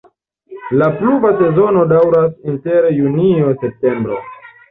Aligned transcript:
La 0.81 0.87
pluva 1.01 1.29
sezono 1.41 1.83
daŭras 1.91 2.33
inter 2.53 2.87
junio-septembro. 3.01 4.19